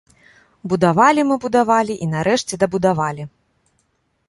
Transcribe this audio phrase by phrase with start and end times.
[0.71, 3.31] Будавалі мы будавалі, і, нарэшце дабудавалі.